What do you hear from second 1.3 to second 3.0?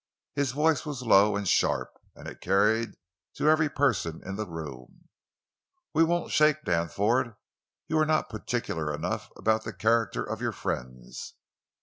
and sharp, and it carried